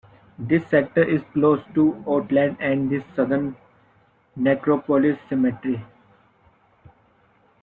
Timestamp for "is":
1.03-1.21